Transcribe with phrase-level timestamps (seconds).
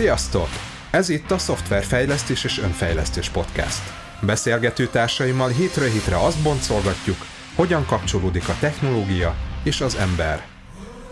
[0.00, 0.48] Sziasztok!
[0.90, 3.82] Ez itt a Szoftverfejlesztés és Önfejlesztés Podcast.
[4.22, 7.16] Beszélgető társaimmal hétről hétre azt boncolgatjuk,
[7.54, 9.34] hogyan kapcsolódik a technológia
[9.64, 10.46] és az ember.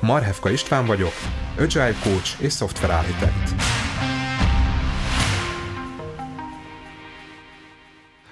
[0.01, 1.13] Marhevka István vagyok,
[1.59, 3.55] Agile Coach és Software Architect.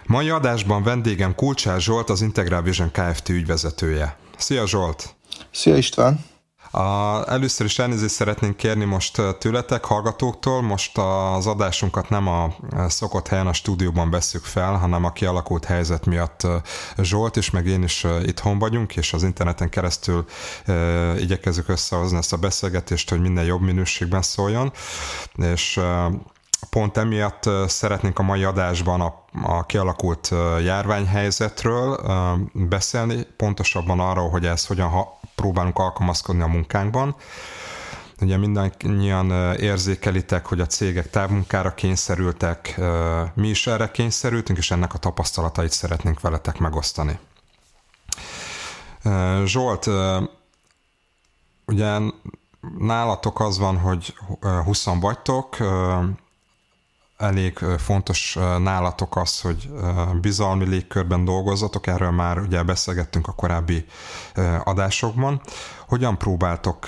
[0.07, 3.29] Mai adásban vendégem Kulcsár Zsolt, az Integral Vision Kft.
[3.29, 4.17] ügyvezetője.
[4.37, 5.15] Szia Zsolt!
[5.51, 6.36] Szia István!
[6.77, 10.63] A, először is elnézést szeretnénk kérni most tőletek, hallgatóktól.
[10.63, 12.55] Most az adásunkat nem a
[12.89, 16.47] szokott helyen a stúdióban veszük fel, hanem a kialakult helyzet miatt
[16.99, 20.25] Zsolt és meg én is itthon vagyunk, és az interneten keresztül
[20.65, 20.73] e,
[21.21, 24.73] igyekezünk összehozni ezt a beszélgetést, hogy minden jobb minőségben szóljon.
[25.35, 26.11] És e,
[26.71, 30.35] pont emiatt szeretnénk a mai adásban a, a kialakult
[30.65, 32.01] járványhelyzetről
[32.53, 34.89] beszélni, pontosabban arról, hogy ez hogyan
[35.37, 37.17] próbálunk alkalmazkodni a munkánkban.
[38.21, 42.81] Ugye mindannyian érzékelitek, hogy a cégek távmunkára kényszerültek,
[43.35, 47.19] mi is erre kényszerültünk, és ennek a tapasztalatait szeretnénk veletek megosztani.
[49.45, 49.91] Zsolt,
[51.67, 51.99] ugye
[52.79, 54.15] nálatok az van, hogy
[54.65, 55.57] 20 vagytok,
[57.17, 59.71] elég fontos nálatok az, hogy
[60.21, 63.85] bizalmi légkörben dolgozzatok, erről már ugye beszélgettünk a korábbi
[64.65, 65.41] adásokban.
[65.89, 66.87] Hogyan próbáltok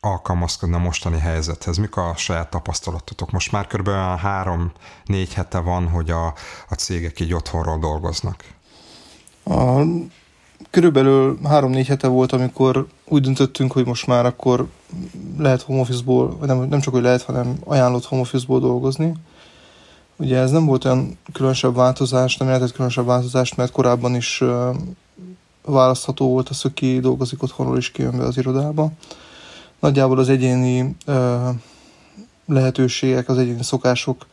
[0.00, 1.76] alkalmazkodni a mostani helyzethez?
[1.76, 3.30] Mik a saját tapasztalatotok?
[3.30, 3.88] Most már kb.
[4.18, 6.26] három-négy hete van, hogy a,
[6.68, 8.44] a cégek így otthonról dolgoznak.
[9.44, 9.82] A,
[10.70, 14.68] körülbelül három-négy hete volt, amikor úgy döntöttünk, hogy most már akkor
[15.38, 19.12] lehet home office-ból, nem, nem csak hogy lehet, hanem ajánlott home office-ból dolgozni.
[20.20, 24.42] Ugye ez nem volt olyan különösebb változás, nem jelentett különösebb változást, mert korábban is
[25.64, 28.90] választható volt az, hogy dolgozik otthonról is kijön be az irodába.
[29.78, 30.96] Nagyjából az egyéni
[32.46, 34.26] lehetőségek, az egyéni szokások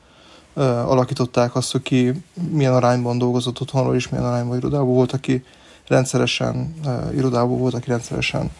[0.85, 2.13] alakították azt, hogy
[2.49, 5.43] milyen arányban dolgozott otthonról is, milyen arányban irodában volt, aki
[5.87, 6.73] rendszeresen
[7.13, 8.51] irodában volt, aki rendszeresen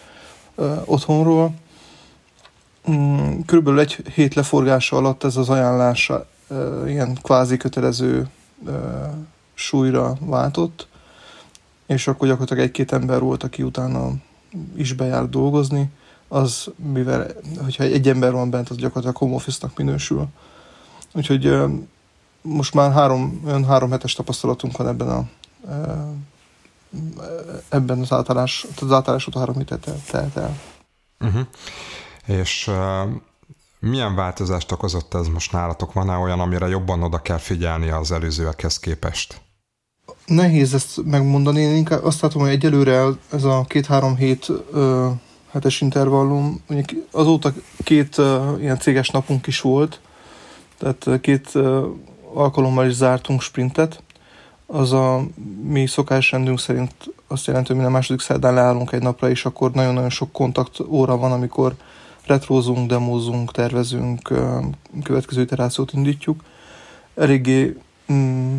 [0.86, 1.54] otthonról.
[2.92, 6.12] Mm, körülbelül egy hét leforgása alatt ez az ajánlás
[6.88, 8.28] ilyen kvázi kötelező
[9.54, 10.88] súlyra váltott,
[11.86, 14.12] és akkor gyakorlatilag egy-két ember volt, aki utána
[14.76, 15.90] is bejár dolgozni,
[16.28, 17.28] az, mivel,
[17.64, 20.28] hogyha egy ember van bent, az gyakorlatilag home office-nak minősül.
[21.14, 21.58] Úgyhogy
[22.42, 25.28] most már három, olyan három hetes tapasztalatunk van ebben a
[27.70, 30.60] ebben az átállás, az átállás után három hétet telt el.
[31.20, 31.42] Uh-huh.
[32.26, 32.76] És uh,
[33.90, 35.94] milyen változást okozott ez most nálatok?
[35.94, 39.42] Van-e olyan, amire jobban oda kell figyelni az előzőekhez képest?
[40.26, 41.60] Nehéz ezt megmondani.
[41.60, 45.10] Én inkább azt látom, hogy egyelőre ez a két-három hét ö,
[45.52, 46.62] hetes intervallum,
[47.12, 47.54] azóta
[47.84, 50.00] két ö, ilyen céges napunk is volt,
[50.78, 51.88] tehát két ö,
[52.34, 54.04] alkalommal is zártunk sprintet.
[54.66, 55.24] Az a
[55.62, 56.94] mi szokásrendünk szerint
[57.28, 61.18] azt jelenti, hogy minden második szerdán leállunk egy napra, és akkor nagyon-nagyon sok kontakt óra
[61.18, 61.76] van, amikor
[62.28, 64.34] retrózunk, demózunk, tervezünk,
[65.04, 66.44] következő iterációt indítjuk.
[67.16, 67.78] Eléggé
[68.12, 68.58] mm,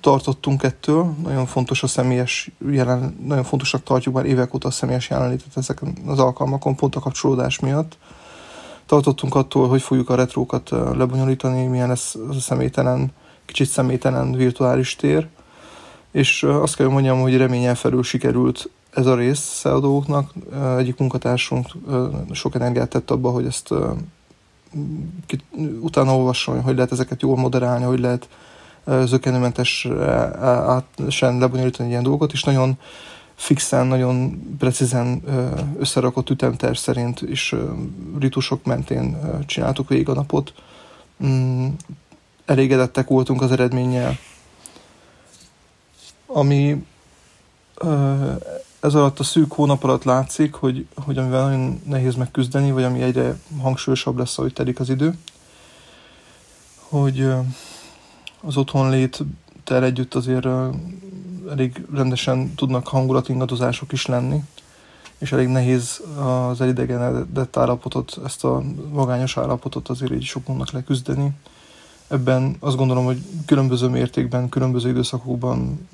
[0.00, 5.10] tartottunk ettől, nagyon fontos a személyes jelen, nagyon fontosak tartjuk már évek óta a személyes
[5.10, 7.96] jelenlétet ezeken az alkalmakon, pont a kapcsolódás miatt.
[8.86, 13.12] Tartottunk attól, hogy fogjuk a retrókat lebonyolítani, milyen az a személytelen,
[13.44, 15.26] kicsit személytelen virtuális tér,
[16.10, 20.32] és azt kell mondjam, hogy reményen felül sikerült ez a rész a dolgoknak.
[20.78, 21.66] Egyik munkatársunk
[22.32, 23.74] sok energiát tett abba, hogy ezt
[25.80, 28.28] utána olvasson, hogy lehet ezeket jól moderálni, hogy lehet
[29.04, 32.78] zökenőmentesen lebonyolítani ilyen dolgokat, és nagyon
[33.34, 35.22] fixen, nagyon precízen
[35.78, 37.56] összerakott ütemterv szerint és
[38.18, 39.16] ritusok mentén
[39.46, 40.52] csináltuk végig a napot.
[41.24, 41.66] Mm,
[42.44, 44.16] elégedettek voltunk az eredménnyel.
[46.26, 46.84] Ami
[48.84, 53.02] ez alatt a szűk hónap alatt látszik, hogy, hogy amivel nagyon nehéz megküzdeni, vagy ami
[53.02, 55.18] egyre hangsúlyosabb lesz, ahogy telik az idő,
[56.88, 57.28] hogy
[58.40, 60.46] az otthonléttel együtt azért
[61.50, 64.42] elég rendesen tudnak hangulatingadozások is lenni,
[65.18, 71.30] és elég nehéz az elidegenedett állapotot, ezt a magányos állapotot azért így sokunknak leküzdeni.
[72.08, 75.88] Ebben azt gondolom, hogy különböző mértékben, különböző időszakokban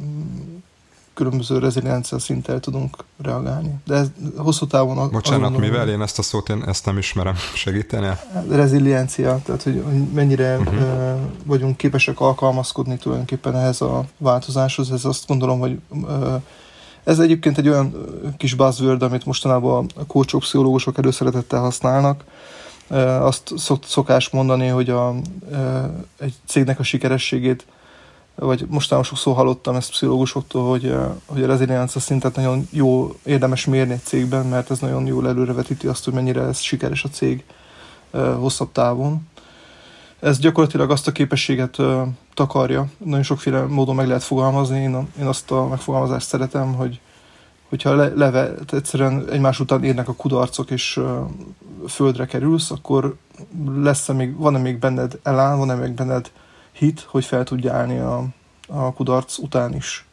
[1.15, 3.75] különböző reziliencia szinttel tudunk reagálni.
[3.87, 5.11] De ez hosszú távon...
[5.11, 8.09] Bocsánat, gondolom, mivel én ezt a szót én ezt nem ismerem, segíteni?
[8.51, 10.75] Reziliencia, tehát hogy, hogy mennyire uh-huh.
[10.75, 16.43] uh, vagyunk képesek alkalmazkodni tulajdonképpen ehhez a változáshoz, ez azt gondolom, hogy uh,
[17.05, 17.95] ez egyébként egy olyan
[18.37, 22.25] kis buzzword, amit mostanában a coachok, pszichológusok előszeretettel használnak,
[23.21, 23.53] Azt
[23.87, 25.15] szokás mondani, hogy a,
[26.19, 27.67] egy cégnek a sikerességét,
[28.35, 30.95] vagy mostanában sokszor hallottam ezt pszichológusoktól, hogy,
[31.27, 35.87] hogy a reziliencia szintet nagyon jó érdemes mérni egy cégben, mert ez nagyon jól előrevetíti
[35.87, 37.45] azt, hogy mennyire ez sikeres a cég
[38.39, 39.29] hosszabb távon.
[40.21, 41.77] Ez gyakorlatilag azt a képességet
[42.35, 42.87] takarja.
[42.99, 44.81] Nagyon sokféle módon meg lehet fogalmazni.
[44.81, 47.01] Én, azt a megfogalmazást szeretem, hogy
[47.69, 51.01] hogyha le, leve, egyszerűen egymás után érnek a kudarcok, és
[51.89, 53.17] földre kerülsz, akkor
[53.77, 56.31] lesz-e még, van-e még benned elán, van-e még benned
[56.81, 58.25] hit, hogy fel tudja állni a,
[58.69, 60.07] a kudarc után is.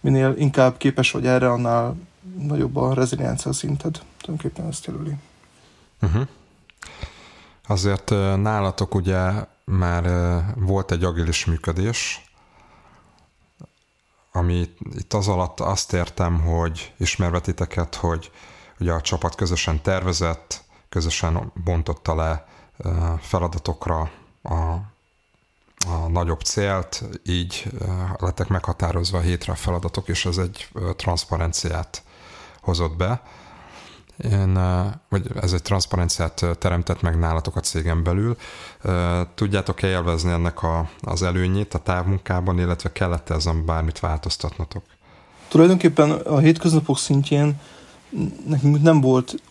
[0.00, 1.96] Minél inkább képes vagy erre, annál
[2.38, 4.02] nagyobb a reziliencia szinted.
[4.18, 5.14] Tulajdonképpen ezt jelöli.
[6.02, 6.26] Uh-huh.
[7.66, 9.30] Azért nálatok ugye
[9.64, 10.04] már
[10.56, 12.24] volt egy agilis működés,
[14.32, 18.30] ami itt az alatt azt értem, hogy ismerve titeket, hogy
[18.80, 22.46] ugye a csapat közösen tervezett, közösen bontotta le
[23.20, 24.10] feladatokra
[24.42, 24.76] a,
[25.90, 27.70] a nagyobb célt, így
[28.18, 32.02] lettek meghatározva a hétre a feladatok, és ez egy transzparenciát
[32.60, 33.22] hozott be.
[34.30, 34.58] Én,
[35.08, 38.36] vagy ez egy transzparenciát teremtett meg nálatok a cégen belül.
[39.34, 44.82] Tudjátok-e élvezni ennek a, az előnyét a távmunkában, illetve kellett ezen bármit változtatnotok?
[45.48, 47.60] Tulajdonképpen a hétköznapok szintjén
[48.46, 49.42] nekünk nem volt,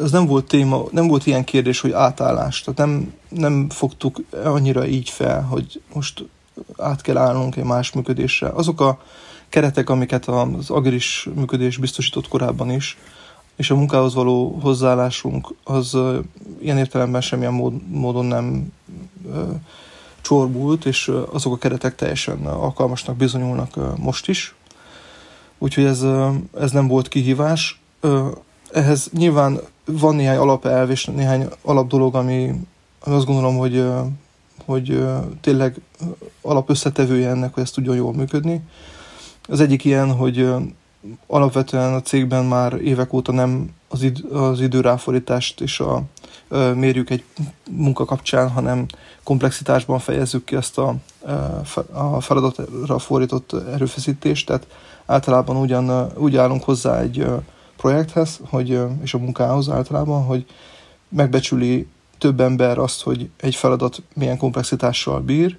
[0.00, 2.60] ez nem volt téma, nem volt ilyen kérdés, hogy átállás.
[2.60, 6.24] Tehát nem, nem fogtuk annyira így fel, hogy most
[6.76, 8.48] át kell állnunk egy más működésre.
[8.48, 9.02] Azok a
[9.48, 12.98] keretek, amiket az agilis működés biztosított korábban is,
[13.56, 15.96] és a munkához való hozzáállásunk az
[16.60, 18.72] ilyen értelemben semmilyen mód, módon nem
[20.20, 24.54] csorbult, és azok a keretek teljesen alkalmasnak bizonyulnak most is.
[25.62, 26.04] Úgyhogy ez,
[26.58, 27.80] ez nem volt kihívás.
[28.72, 32.50] Ehhez nyilván van néhány alapelv és néhány alapdolog, ami,
[33.00, 33.84] ami azt gondolom, hogy,
[34.64, 35.04] hogy
[35.40, 35.80] tényleg
[36.40, 38.60] alapösszetevője ennek, hogy ez tudjon jól működni.
[39.48, 40.48] Az egyik ilyen, hogy
[41.26, 46.02] alapvetően a cégben már évek óta nem az, id- az időráfordítást és a,
[46.74, 47.24] mérjük egy
[47.70, 48.86] munka kapcsán, hanem
[49.22, 50.94] komplexitásban fejezzük ki ezt a,
[51.92, 54.66] a feladatra fordított erőfeszítést, tehát
[55.06, 57.26] általában ugyan, úgy állunk hozzá egy
[57.76, 60.46] projekthez, hogy, és a munkához általában, hogy
[61.08, 61.86] megbecsüli
[62.18, 65.58] több ember azt, hogy egy feladat milyen komplexitással bír,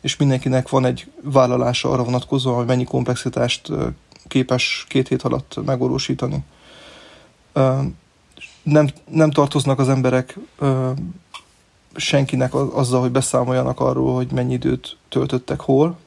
[0.00, 3.68] és mindenkinek van egy vállalása arra vonatkozóan, hogy mennyi komplexitást
[4.28, 6.44] képes két hét alatt megvalósítani.
[8.62, 10.38] Nem, nem tartoznak az emberek
[11.94, 15.98] senkinek azzal, hogy beszámoljanak arról, hogy mennyi időt töltöttek hol,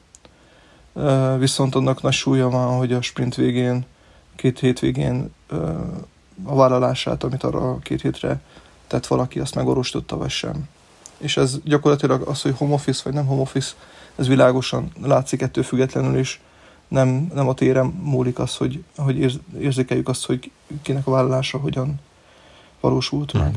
[1.38, 3.84] viszont annak nagy súlya van, hogy a sprint végén,
[4.36, 5.34] két hét végén
[6.44, 8.40] a vállalását, amit arra a két hétre
[8.86, 10.68] tett valaki, azt megorosította, vagy sem.
[11.18, 13.72] És ez gyakorlatilag az, hogy home office vagy nem home office,
[14.16, 16.40] ez világosan látszik ettől függetlenül is
[16.88, 20.50] nem, nem a téren múlik az, hogy, hogy érzékeljük azt, hogy
[20.82, 22.00] kinek a vállalása hogyan
[22.86, 23.54] valósult meg.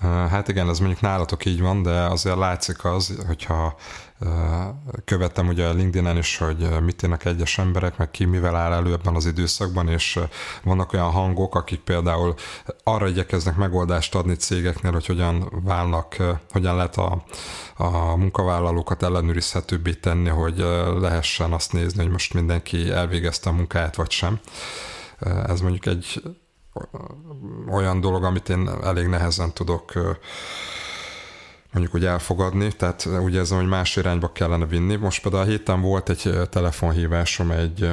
[0.00, 3.76] Hát igen, ez mondjuk nálatok így van, de azért látszik az, hogyha
[5.04, 8.92] követtem ugye a LinkedIn-en is, hogy mit írnak egyes emberek, meg ki mivel áll elő
[8.92, 10.18] ebben az időszakban, és
[10.62, 12.34] vannak olyan hangok, akik például
[12.82, 16.16] arra igyekeznek megoldást adni cégeknél, hogy hogyan válnak,
[16.50, 17.24] hogyan lehet a,
[17.76, 20.58] a munkavállalókat ellenőrizhetőbbé tenni, hogy
[21.00, 24.40] lehessen azt nézni, hogy most mindenki elvégezte a munkáját, vagy sem.
[25.46, 26.22] Ez mondjuk egy
[27.70, 29.92] olyan dolog, amit én elég nehezen tudok
[31.72, 34.96] mondjuk úgy elfogadni, tehát ugye ez, hogy más irányba kellene vinni.
[34.96, 37.90] Most például a héten volt egy telefonhívásom egy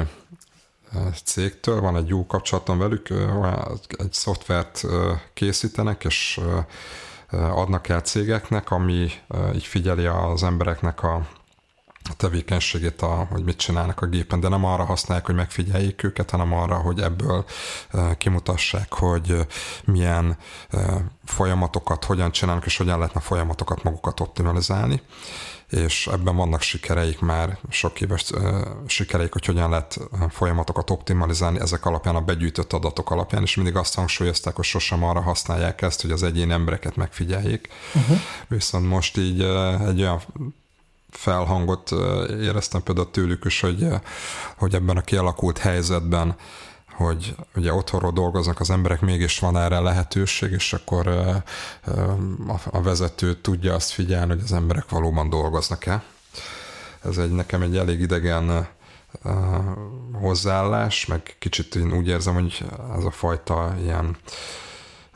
[1.24, 3.08] cégtől, van egy jó kapcsolatom velük,
[3.98, 4.84] egy szoftvert
[5.34, 6.40] készítenek, és
[7.30, 9.10] adnak el cégeknek, ami
[9.54, 11.26] így figyeli az embereknek a
[12.16, 16.52] tevékenységét, a, hogy mit csinálnak a gépen, de nem arra használják, hogy megfigyeljék őket, hanem
[16.52, 17.44] arra, hogy ebből
[18.18, 19.46] kimutassák, hogy
[19.84, 20.36] milyen
[21.24, 25.02] folyamatokat hogyan csinálnak, és hogyan lehetne folyamatokat magukat optimalizálni
[25.70, 28.30] és ebben vannak sikereik már, sok éves
[28.86, 29.98] sikereik, hogy hogyan lehet
[30.30, 35.20] folyamatokat optimalizálni ezek alapján, a begyűjtött adatok alapján, és mindig azt hangsúlyozták, hogy sosem arra
[35.20, 37.68] használják ezt, hogy az egyéni embereket megfigyeljék.
[37.94, 38.18] Uh-huh.
[38.48, 39.40] Viszont most így
[39.86, 40.20] egy olyan
[41.10, 41.90] felhangot
[42.28, 43.88] éreztem például tőlük is, hogy,
[44.56, 46.36] hogy ebben a kialakult helyzetben,
[46.96, 51.06] hogy ugye otthonról dolgoznak az emberek, mégis van erre lehetőség, és akkor
[52.70, 56.02] a vezető tudja azt figyelni, hogy az emberek valóban dolgoznak-e.
[57.04, 58.68] Ez egy nekem egy elég idegen
[60.12, 62.64] hozzáállás, meg kicsit én úgy érzem, hogy
[62.96, 64.16] ez a fajta ilyen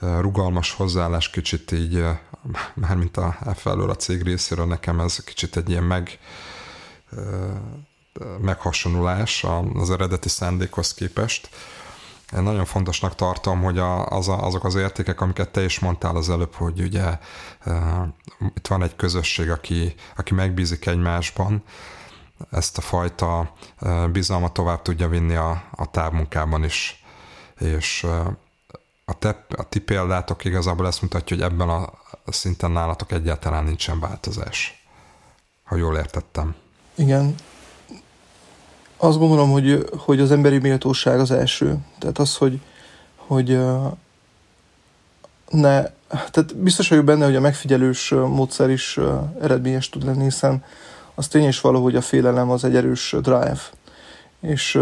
[0.00, 2.04] rugalmas hozzáállás kicsit így,
[2.74, 6.18] mármint a felől a cég részéről nekem ez kicsit egy ilyen meg
[8.40, 11.48] meghasonulás az eredeti szándékhoz képest.
[12.36, 16.30] Én nagyon fontosnak tartom, hogy az a, azok az értékek, amiket te is mondtál az
[16.30, 17.18] előbb, hogy ugye
[17.66, 17.74] uh,
[18.54, 21.62] itt van egy közösség, aki, aki megbízik egymásban,
[22.50, 23.54] ezt a fajta
[24.12, 27.04] bizalmat tovább tudja vinni a, a távmunkában is.
[27.58, 28.06] És
[29.10, 31.92] a, te, a ti példátok igazából ezt mutatja, hogy ebben a
[32.26, 34.86] szinten nálatok egyáltalán nincsen változás.
[35.64, 36.54] Ha jól értettem.
[36.94, 37.34] Igen,
[38.96, 41.76] azt gondolom, hogy, hogy az emberi méltóság az első.
[41.98, 42.60] Tehát az, hogy,
[43.16, 43.48] hogy
[45.48, 48.98] ne, tehát biztos vagyok benne, hogy a megfigyelős módszer is
[49.40, 50.64] eredményes tud lenni, hiszen
[51.14, 53.60] az tény is valahogy a félelem az egy erős drive.
[54.40, 54.80] És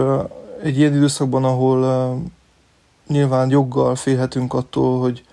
[0.63, 1.83] egy ilyen időszakban, ahol
[3.09, 5.25] nyilván joggal félhetünk attól, hogy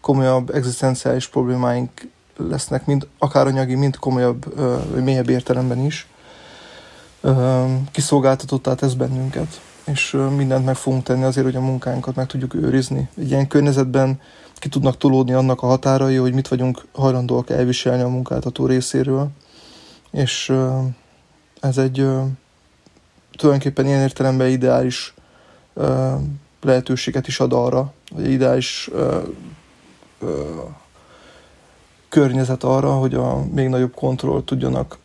[0.00, 1.90] komolyabb egzisztenciális problémáink
[2.36, 4.54] lesznek, mind akár anyagi, mind komolyabb,
[4.90, 6.08] vagy mélyebb értelemben is,
[7.90, 13.08] kiszolgáltatottá tesz bennünket, és mindent meg fogunk tenni azért, hogy a munkánkat meg tudjuk őrizni.
[13.18, 14.20] Egy ilyen környezetben
[14.54, 19.28] ki tudnak tolódni annak a határai, hogy mit vagyunk hajlandóak elviselni a munkáltató részéről,
[20.10, 20.52] és
[21.60, 22.08] ez egy
[23.36, 25.14] tulajdonképpen ilyen értelemben ideális
[26.64, 28.90] lehetőséget is ad arra, vagy ideális
[32.08, 34.98] környezet arra, hogy a még nagyobb kontrollt tudjanak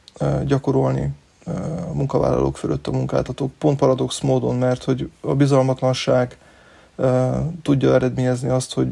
[0.46, 1.10] gyakorolni
[1.90, 6.38] a munkavállalók fölött a munkáltatók, pont paradox módon, mert hogy a bizalmatlanság
[7.62, 8.88] tudja eredményezni azt, hogy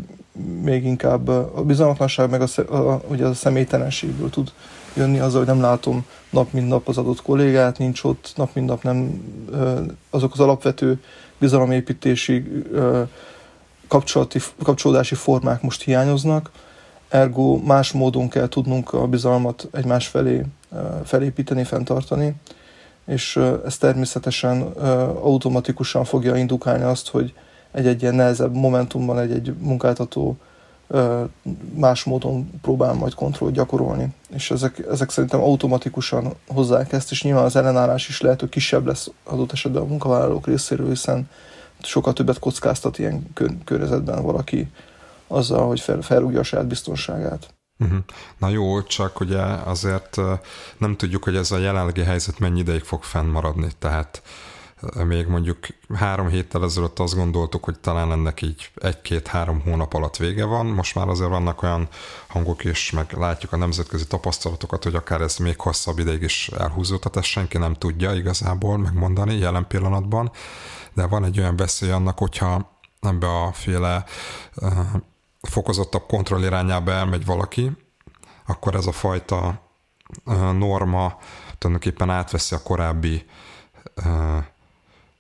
[0.62, 4.52] még inkább a bizalmatlanság meg a, a, ugye a személytelenségből tud
[4.94, 8.68] jönni azzal, hogy nem látom nap mint nap az adott kollégát, nincs ott, nap mint
[8.68, 9.22] nap nem
[10.10, 11.02] azok az alapvető
[11.38, 12.63] bizalomépítési
[13.88, 16.51] kapcsolati, kapcsolódási formák most hiányoznak,
[17.10, 20.46] ergo más módon kell tudnunk a bizalmat egymás felé
[21.03, 22.36] felépíteni, fenntartani,
[23.06, 24.62] és ez természetesen
[25.22, 27.34] automatikusan fogja indukálni azt, hogy
[27.72, 30.38] egy-egy ilyen nehezebb momentumban egy-egy munkáltató
[31.74, 34.08] más módon próbál majd kontrollt gyakorolni.
[34.29, 38.86] És ezek, ezek szerintem automatikusan hozzák ezt, és nyilván az ellenállás is lehet, hogy kisebb
[38.86, 41.29] lesz adott esetben a munkavállalók részéről, hiszen
[41.82, 44.72] sokkal többet kockáztat ilyen környezetben valaki
[45.27, 47.56] azzal, hogy fel, felrúgja a saját biztonságát.
[47.79, 47.98] Uh-huh.
[48.38, 50.17] Na jó, csak ugye azért
[50.77, 54.22] nem tudjuk, hogy ez a jelenlegi helyzet mennyi ideig fog fennmaradni, tehát
[55.06, 60.46] még mondjuk három héttel ezelőtt azt gondoltuk, hogy talán ennek így egy-két-három hónap alatt vége
[60.46, 60.66] van.
[60.66, 61.88] Most már azért vannak olyan
[62.28, 67.16] hangok is, meg látjuk a nemzetközi tapasztalatokat, hogy akár ez még hosszabb ideig is elhúzódhat,
[67.16, 70.32] ezt senki nem tudja igazából megmondani jelen pillanatban,
[70.94, 74.04] de van egy olyan veszély annak, hogyha ebbe a féle
[75.42, 77.72] fokozottabb kontroll irányába elmegy valaki,
[78.46, 79.62] akkor ez a fajta
[80.54, 81.18] norma
[81.58, 83.26] tulajdonképpen átveszi a korábbi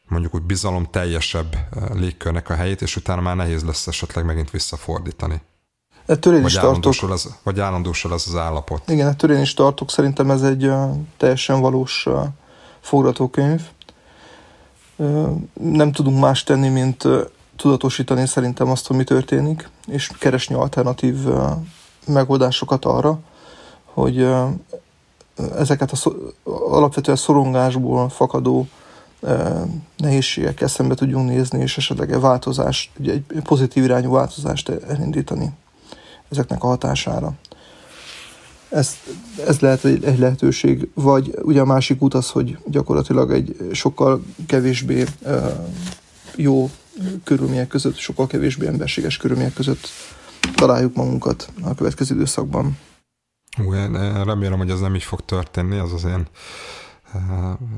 [0.07, 1.55] mondjuk úgy bizalom teljesebb
[1.93, 5.41] légkörnek a helyét, és utána már nehéz lesz esetleg megint visszafordítani.
[6.05, 7.11] Ettől én vagy is tartok.
[7.11, 8.89] Ez, vagy állandósul ez az állapot.
[8.89, 9.91] Igen, ettől én is tartok.
[9.91, 12.23] Szerintem ez egy uh, teljesen valós uh,
[12.79, 13.61] forgatókönyv.
[14.95, 17.21] Uh, nem tudunk más tenni, mint uh,
[17.55, 21.15] tudatosítani szerintem azt, hogy mi történik, és keresni alternatív
[22.07, 23.19] megoldásokat arra,
[23.83, 24.27] hogy
[25.55, 26.11] ezeket a
[26.49, 28.67] alapvetően szorongásból fakadó
[29.97, 35.49] nehézségekkel szembe tudjunk nézni, és esetleg egy változást, egy pozitív irányú változást elindítani
[36.29, 37.33] ezeknek a hatására.
[38.69, 38.95] Ez,
[39.47, 45.05] ez lehet egy lehetőség, vagy ugye a másik út az, hogy gyakorlatilag egy sokkal kevésbé
[46.35, 46.69] jó
[47.23, 49.87] körülmények között, sokkal kevésbé emberséges körülmények között
[50.55, 52.77] találjuk magunkat a következő időszakban.
[53.57, 56.27] Én remélem, hogy ez nem így fog történni, az az én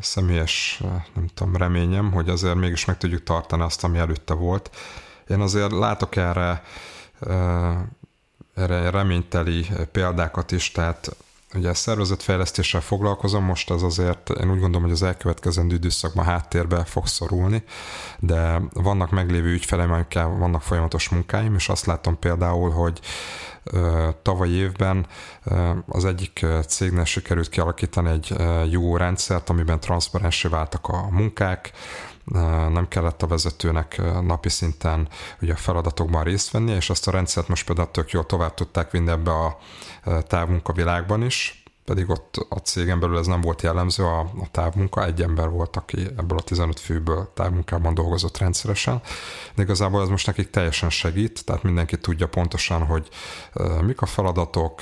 [0.02, 0.84] személyes,
[1.14, 4.70] nem tudom, reményem, hogy azért mégis meg tudjuk tartani azt, ami előtte volt.
[5.28, 6.64] Én azért látok erre,
[8.56, 11.16] erre reményteli példákat is, tehát
[11.54, 17.08] ugye szervezetfejlesztéssel foglalkozom, most ez azért én úgy gondolom, hogy az elkövetkezendő időszakban háttérbe fog
[17.08, 17.64] szorulni,
[18.20, 23.00] de vannak meglévő ügyfeleim, amikkel vannak folyamatos munkáim, és azt látom például, hogy
[24.22, 25.08] tavaly évben
[25.86, 28.36] az egyik cégnél sikerült kialakítani egy
[28.72, 31.72] jó rendszert, amiben transzparensé váltak a munkák,
[32.70, 35.08] nem kellett a vezetőnek napi szinten
[35.42, 38.92] ugye a feladatokban részt venni, és azt a rendszert most például tök jól tovább tudták
[38.92, 39.58] vinni ebbe a
[40.28, 45.22] távmunkavilágban is, pedig ott a cégen belül ez nem volt jellemző, a, a távmunka, egy
[45.22, 49.01] ember volt, aki ebből a 15 főből távmunkában dolgozott rendszeresen,
[49.55, 53.08] de igazából ez most nekik teljesen segít, tehát mindenki tudja pontosan, hogy
[53.81, 54.81] mik a feladatok,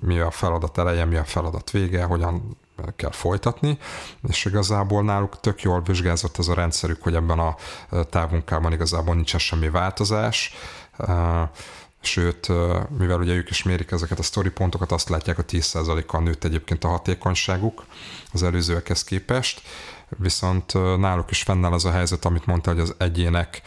[0.00, 2.56] mi a feladat eleje, mi a feladat vége, hogyan
[2.96, 3.78] kell folytatni,
[4.28, 7.56] és igazából náluk tök jól vizsgázott ez a rendszerük, hogy ebben a
[8.10, 10.54] távmunkában igazából nincsen semmi változás,
[12.04, 12.48] sőt,
[12.98, 16.84] mivel ugye ők is mérik ezeket a story pontokat, azt látják, hogy 10%-kal nőtt egyébként
[16.84, 17.84] a hatékonyságuk
[18.32, 19.62] az előzőekhez képest,
[20.08, 23.62] viszont náluk is fennáll az a helyzet, amit mondta, hogy az egyének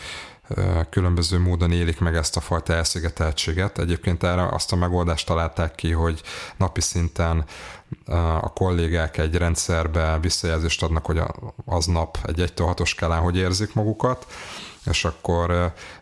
[0.89, 3.79] különböző módon élik meg ezt a fajta elszigeteltséget.
[3.79, 6.22] Egyébként erre azt a megoldást találták ki, hogy
[6.58, 7.46] napi szinten
[8.41, 11.22] a kollégák egy rendszerbe visszajelzést adnak, hogy
[11.65, 14.27] aznap egy 1 6 skálán hogy érzik magukat,
[14.88, 15.51] és akkor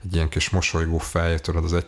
[0.04, 1.86] egy ilyen kis mosolygó fej, tudod, az 1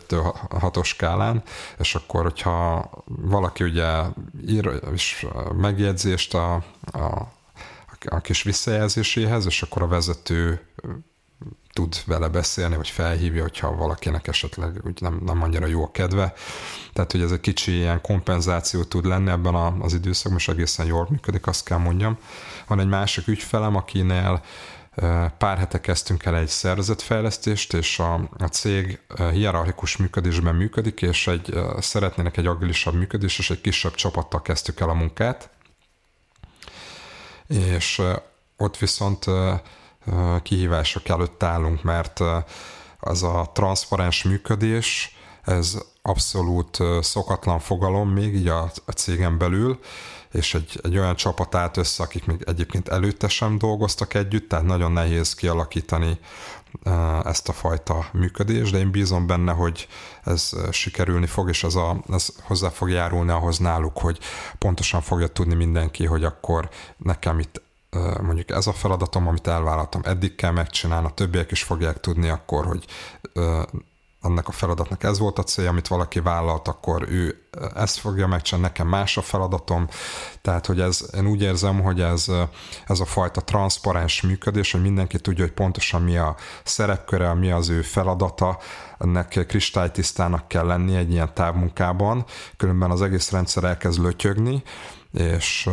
[0.50, 1.44] 6 skálán,
[1.80, 4.04] és akkor, hogyha valaki ugye
[4.48, 5.26] ír is
[5.58, 6.54] megjegyzést a,
[6.92, 7.32] a,
[8.06, 10.62] a kis visszajelzéséhez, és akkor a vezető
[11.78, 16.34] tud vele beszélni, vagy felhívja, hogyha valakinek esetleg úgy nem, nem annyira jó a kedve.
[16.94, 20.86] Tehát, hogy ez egy kicsi ilyen kompenzáció tud lenni ebben a, az időszakban, és egészen
[20.86, 22.18] jól működik, azt kell mondjam.
[22.68, 24.42] Van egy másik ügyfelem, akinél
[25.38, 29.00] pár hete kezdtünk el egy szervezetfejlesztést, és a, a cég
[29.32, 34.90] hierarchikus működésben működik, és egy, szeretnének egy agilisabb működés, és egy kisebb csapattal kezdtük el
[34.90, 35.50] a munkát.
[37.48, 38.02] És
[38.58, 39.26] ott viszont
[40.42, 42.20] kihívások előtt állunk, mert
[43.00, 49.80] az a transzparens működés, ez abszolút szokatlan fogalom még így a, a cégen belül,
[50.32, 54.66] és egy, egy olyan csapat állt össze, akik még egyébként előtte sem dolgoztak együtt, tehát
[54.66, 56.20] nagyon nehéz kialakítani
[57.24, 59.88] ezt a fajta működést, de én bízom benne, hogy
[60.24, 64.20] ez sikerülni fog, és ez, a, ez hozzá fog járulni ahhoz náluk, hogy
[64.58, 67.62] pontosan fogja tudni mindenki, hogy akkor nekem itt
[68.22, 72.66] mondjuk ez a feladatom, amit elvállaltam, eddig kell megcsinálni, a többiek is fogják tudni akkor,
[72.66, 72.86] hogy
[74.28, 78.68] annak a feladatnak ez volt a célja, amit valaki vállalt, akkor ő ezt fogja megcsinálni,
[78.68, 79.88] nekem más a feladatom.
[80.42, 82.26] Tehát, hogy ez, én úgy érzem, hogy ez,
[82.88, 87.70] ez a fajta transzparens működés, hogy mindenki tudja, hogy pontosan mi a szerepköre, mi az
[87.70, 88.60] ő feladata,
[89.00, 92.26] ennek kristálytisztának kell lenni egy ilyen távmunkában,
[92.58, 94.64] különben az egész rendszer elkezd lötyögni,
[95.12, 95.70] és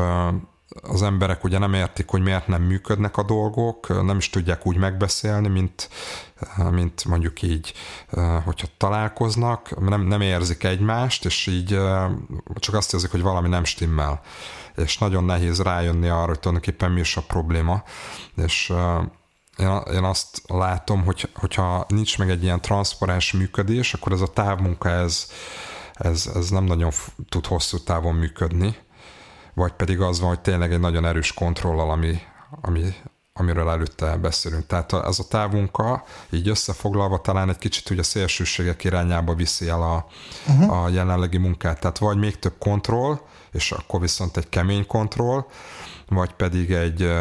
[0.83, 4.77] az emberek ugye nem értik, hogy miért nem működnek a dolgok, nem is tudják úgy
[4.77, 5.89] megbeszélni, mint,
[6.71, 7.73] mint mondjuk így,
[8.45, 11.79] hogyha találkoznak, nem, nem érzik egymást, és így
[12.55, 14.21] csak azt érzik, hogy valami nem stimmel.
[14.77, 17.83] És nagyon nehéz rájönni arra, hogy tulajdonképpen mi is a probléma.
[18.37, 18.73] És
[19.93, 24.89] én azt látom, hogy, hogyha nincs meg egy ilyen transzparens működés, akkor ez a távmunka,
[24.89, 25.29] ez,
[25.93, 26.91] ez, ez nem nagyon
[27.29, 28.77] tud hosszú távon működni
[29.55, 32.19] vagy pedig az van, hogy tényleg egy nagyon erős kontrollal, ami,
[32.61, 32.95] ami,
[33.33, 34.67] amiről előtte beszélünk.
[34.67, 39.83] Tehát ez a távunka így összefoglalva talán egy kicsit ugye a szélsőségek irányába viszi el
[39.83, 40.07] a,
[40.49, 40.83] uh-huh.
[40.83, 41.81] a jelenlegi munkát.
[41.81, 43.21] Tehát vagy még több kontroll,
[43.53, 45.47] és akkor viszont egy kemény kontroll,
[46.09, 47.13] vagy pedig egy,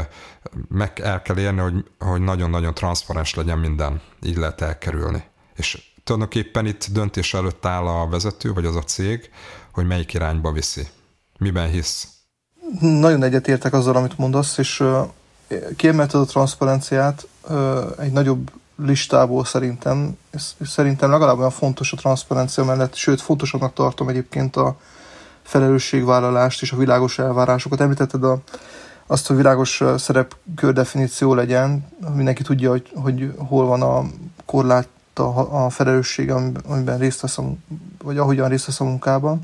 [0.67, 4.01] meg el kell érni, hogy, hogy nagyon-nagyon transzparens legyen minden.
[4.21, 5.23] Így lehet elkerülni.
[5.55, 9.29] És tulajdonképpen itt döntés előtt áll a vezető, vagy az a cég,
[9.71, 10.87] hogy melyik irányba viszi.
[11.37, 12.12] Miben hisz?
[12.79, 14.83] Nagyon egyetértek azzal, amit mondasz, és
[15.75, 17.27] kiemelted a transzparenciát
[17.99, 24.09] egy nagyobb listából szerintem, és szerintem legalább olyan fontos a transzparencia mellett, sőt fontosabbnak tartom
[24.09, 24.77] egyébként a
[25.41, 27.81] felelősségvállalást és a világos elvárásokat.
[27.81, 28.39] Említetted a,
[29.07, 34.03] azt, hogy világos szerepkör definíció legyen, mindenki tudja, hogy, hogy hol van a
[34.45, 36.31] korlát a, a felelősség,
[36.67, 37.37] amiben részt vesz
[38.03, 39.41] vagy ahogyan részt vesz a munkában.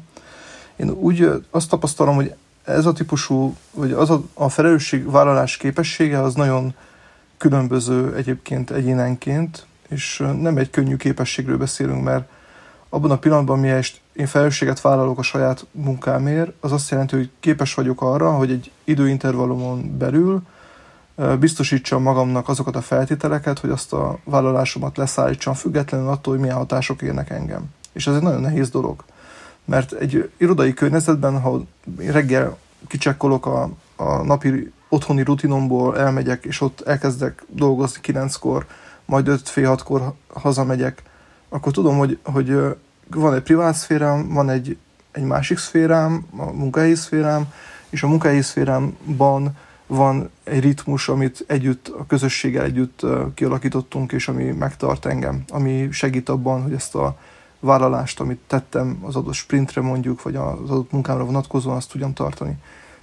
[0.75, 2.33] Én úgy azt tapasztalom, hogy
[2.69, 6.73] ez a típusú, vagy az a, a felelősségvállalás képessége az nagyon
[7.37, 12.29] különböző egyébként egyénenként, és nem egy könnyű képességről beszélünk, mert
[12.89, 17.73] abban a pillanatban, miért én felelősséget vállalok a saját munkámért, az azt jelenti, hogy képes
[17.73, 20.41] vagyok arra, hogy egy időintervallumon belül
[21.39, 27.01] biztosítsam magamnak azokat a feltételeket, hogy azt a vállalásomat leszállítsam, függetlenül attól, hogy milyen hatások
[27.01, 27.65] érnek engem.
[27.91, 29.03] És ez egy nagyon nehéz dolog
[29.69, 31.61] mert egy irodai környezetben, ha
[31.97, 38.65] reggel kicsekkolok a, a napi otthoni rutinomból, elmegyek, és ott elkezdek dolgozni kilenckor,
[39.05, 41.03] majd öt fél hatkor hazamegyek,
[41.49, 42.57] akkor tudom, hogy, hogy
[43.09, 44.77] van egy privát szférám, van egy,
[45.11, 47.53] egy másik szférám, a munkahelyi szférám,
[47.89, 54.43] és a munkahelyi szférámban van egy ritmus, amit együtt, a közösséggel együtt kialakítottunk, és ami
[54.43, 57.17] megtart engem, ami segít abban, hogy ezt a
[57.59, 62.57] vállalást, amit tettem az adott sprintre mondjuk, vagy az adott munkámra vonatkozóan, azt tudjam tartani.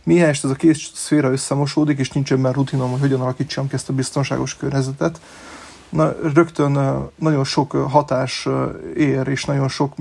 [0.05, 3.89] Mihelyest ez a két szféra összemosódik, és nincsen már rutinom, hogy hogyan alakítsam ki ezt
[3.89, 5.21] a biztonságos környezetet,
[5.89, 6.79] na, rögtön
[7.15, 8.49] nagyon sok hatás
[8.97, 9.95] ér, és nagyon sok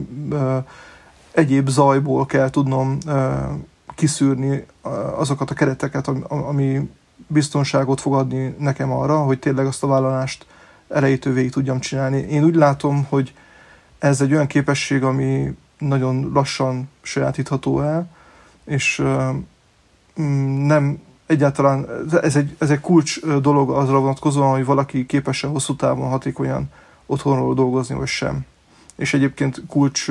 [1.32, 2.98] egyéb zajból kell tudnom
[3.96, 4.66] kiszűrni
[5.16, 6.90] azokat a kereteket, ami
[7.28, 10.46] biztonságot fog adni nekem arra, hogy tényleg azt a vállalást
[10.90, 12.18] elejétől végig tudjam csinálni.
[12.18, 13.34] Én úgy látom, hogy
[14.06, 18.08] ez egy olyan képesség, ami nagyon lassan sajátítható el,
[18.64, 19.02] és
[20.22, 21.88] mm, nem egyáltalán,
[22.22, 26.70] ez egy, ez egy kulcs dolog azra vonatkozóan, hogy valaki képes-e hosszú távon hatékonyan
[27.06, 28.46] otthonról dolgozni, vagy sem.
[28.96, 30.08] És egyébként kulcs,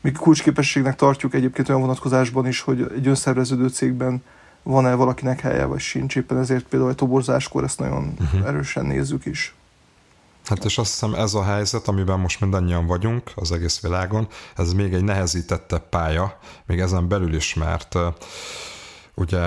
[0.00, 4.22] mi kulcsképességnek tartjuk egyébként olyan vonatkozásban is, hogy egy önszerveződő cégben
[4.62, 6.16] van-e valakinek helye, vagy sincs.
[6.16, 8.46] Éppen ezért például egy toborzáskor ezt nagyon uh-huh.
[8.46, 9.55] erősen nézzük is.
[10.46, 14.72] Hát és azt hiszem ez a helyzet, amiben most mindannyian vagyunk az egész világon, ez
[14.72, 17.94] még egy nehezítettebb pálya, még ezen belül is, mert
[19.14, 19.40] ugye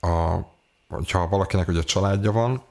[0.00, 0.46] a,
[0.88, 2.62] hogyha valakinek ugye családja van,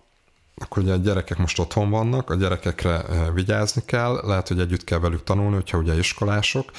[0.55, 4.99] akkor ugye a gyerekek most otthon vannak, a gyerekekre vigyázni kell, lehet, hogy együtt kell
[4.99, 6.71] velük tanulni, hogyha ugye iskolások.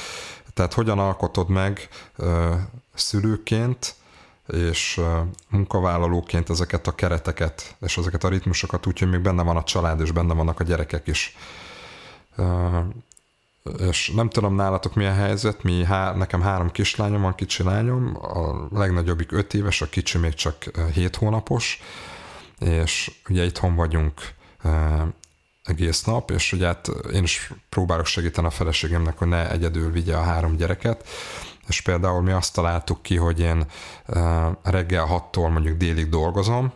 [0.55, 1.89] Tehát hogyan alkotod meg
[2.95, 3.95] szülőként
[4.53, 5.01] és
[5.49, 10.01] munkavállalóként ezeket a kereteket, és ezeket a ritmusokat úgy, hogy még benne van a család,
[10.01, 11.37] és benne vannak a gyerekek is.
[13.79, 18.69] És nem tudom nálatok milyen helyzet, mi há, nekem három kislányom van, kicsi lányom, a
[18.79, 21.81] legnagyobbik öt éves, a kicsi még csak hét hónapos,
[22.59, 24.35] és ugye itthon vagyunk
[25.65, 30.17] egész nap, és ugye hát én is próbálok segíteni a feleségemnek, hogy ne egyedül vigye
[30.17, 31.09] a három gyereket,
[31.71, 33.67] és például mi azt találtuk ki, hogy én
[34.63, 36.73] reggel 6-tól mondjuk délig dolgozom,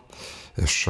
[0.55, 0.89] és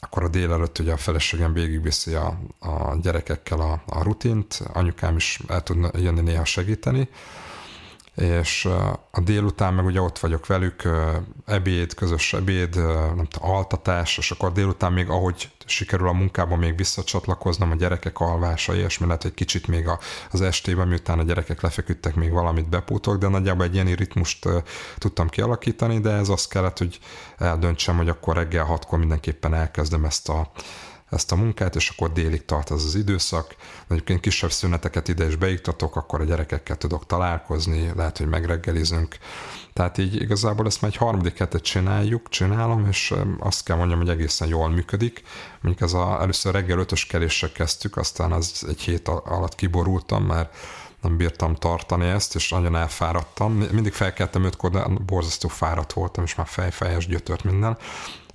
[0.00, 5.40] akkor a délelőtt ugye a feleségem végigviszi a, a gyerekekkel a, a rutint, anyukám is
[5.48, 7.08] el tud jönni néha segíteni,
[8.16, 8.64] és
[9.10, 10.82] a délután meg ugye ott vagyok velük,
[11.46, 12.76] ebéd, közös ebéd,
[13.16, 18.20] nem tudom, altatás, és akkor délután még ahogy sikerül a munkában még visszacsatlakoznom, a gyerekek
[18.20, 19.88] alvása, ilyesmi lehet, hogy kicsit még
[20.30, 24.48] az estében, miután a gyerekek lefeküdtek, még valamit bepótok, de nagyjából egy ilyen ritmust
[24.98, 26.98] tudtam kialakítani, de ez azt kellett, hogy
[27.36, 30.50] eldöntsem, hogy akkor reggel hatkor mindenképpen elkezdem ezt a,
[31.10, 33.54] ezt a munkát, és akkor délig tart az az időszak.
[33.88, 39.18] Egyébként kisebb szüneteket ide is beiktatok, akkor a gyerekekkel tudok találkozni, lehet, hogy megreggelizünk.
[39.72, 44.08] Tehát így igazából ezt már egy harmadik hetet csináljuk, csinálom, és azt kell mondjam, hogy
[44.08, 45.22] egészen jól működik.
[45.60, 50.54] Mondjuk ez a, először reggel ötös keréssel kezdtük, aztán az egy hét alatt kiborultam, mert
[51.02, 53.52] nem bírtam tartani ezt, és nagyon elfáradtam.
[53.52, 57.78] Mindig felkeltem ötkor, de borzasztó fáradt voltam, és már fejfejes gyötört minden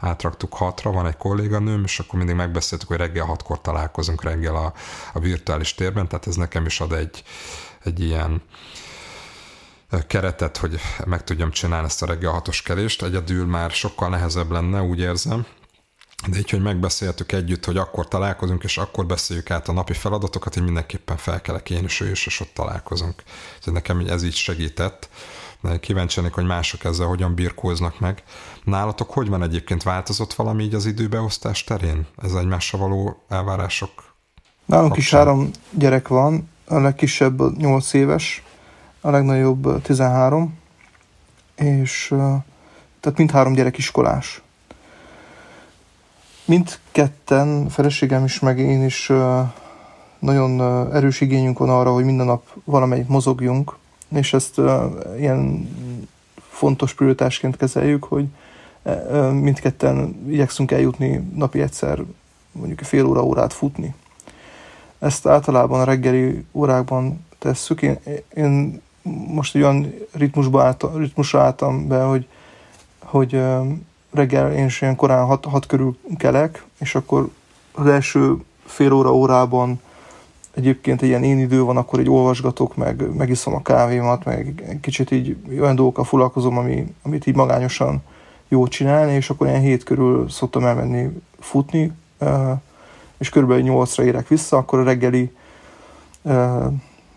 [0.02, 4.74] átraktuk hatra, van egy kolléganőm, és akkor mindig megbeszéltük, hogy reggel hatkor találkozunk reggel a,
[5.14, 7.24] a virtuális térben, tehát ez nekem is ad egy,
[7.84, 8.42] egy ilyen
[10.08, 13.04] keretet, hogy meg tudjam csinálni ezt a reggel hatos kelést.
[13.04, 15.46] Egyedül már sokkal nehezebb lenne, úgy érzem,
[16.28, 20.54] de így, hogy megbeszéltük együtt, hogy akkor találkozunk, és akkor beszéljük át a napi feladatokat,
[20.54, 23.24] hogy mindenképpen felkelek én is, ő is, és ott találkozunk.
[23.66, 25.10] Ez nekem ez így segített.
[25.80, 28.24] Kíváncsi hogy mások ezzel hogyan birkóznak meg.
[28.64, 29.84] Nálatok hogy van egyébként?
[29.84, 32.08] Változott valami így az időbeosztás terén?
[32.24, 34.16] Ez egymással való elvárások?
[34.66, 38.44] Nálunk is három gyerek van, a legkisebb 8 éves,
[39.02, 40.58] a legnagyobb 13,
[41.56, 42.08] és
[43.00, 44.42] tehát mindhárom gyerek iskolás.
[46.46, 49.12] Mindketten, feleségem is, meg én is
[50.20, 50.62] nagyon
[50.94, 53.78] erős igényünk van arra, hogy minden nap valamelyik mozogjunk,
[54.10, 54.62] és ezt
[55.18, 55.70] ilyen
[56.50, 58.26] fontos prioritásként kezeljük, hogy
[59.32, 62.04] mindketten igyekszünk eljutni napi egyszer
[62.52, 63.94] mondjuk fél óra órát futni.
[65.00, 67.82] Ezt általában a reggeli órákban tesszük.
[67.82, 68.00] Én,
[68.36, 68.82] én
[69.28, 72.28] most egy olyan ritmusba álltam, ritmusra álltam be, hogy,
[73.00, 73.42] hogy
[74.12, 77.30] reggel én is ilyen korán hat, hat körül kelek, és akkor
[77.72, 79.82] az első fél óra órában
[80.54, 85.12] egyébként egy ilyen én idő van, akkor így olvasgatok, meg megiszom a kávémat, meg kicsit
[85.12, 88.02] így olyan dolgokkal foglalkozom, ami, amit így magányosan
[88.52, 91.92] jó csinálni, és akkor ilyen hét körül szoktam elmenni futni,
[93.18, 95.36] és körülbelül nyolcra érek vissza, akkor a reggeli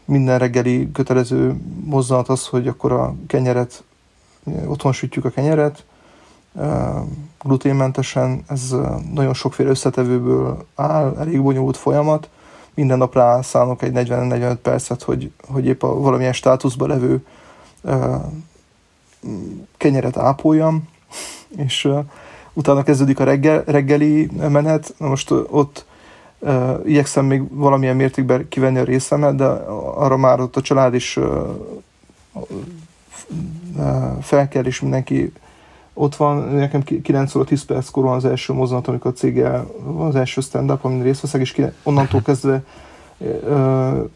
[0.04, 3.84] minden reggeli kötelező mozzanat az, hogy akkor a kenyeret,
[4.66, 5.84] otthon sütjük a kenyeret,
[7.42, 8.74] gluténmentesen, ez
[9.12, 12.28] nagyon sokféle összetevőből áll, elég bonyolult folyamat,
[12.74, 17.26] minden nap rászállok egy 40-45 percet, hogy, hogy épp a valamilyen státuszban levő
[19.76, 20.92] kenyeret ápoljam,
[21.56, 21.98] és uh,
[22.52, 24.94] utána kezdődik a reggel, reggeli menet.
[24.98, 25.86] Most uh, ott
[26.38, 29.44] uh, igyekszem még valamilyen mértékben kivenni a részemet, de
[29.94, 31.24] arra már ott a család is uh,
[32.32, 32.46] uh,
[34.20, 35.32] fel kell, és mindenki
[35.94, 40.06] ott van, nekem 9 óra 10 perckor van az első mozzanat, amikor a céggel van
[40.06, 42.62] az első stand-up, amin részt veszek, és onnantól kezdve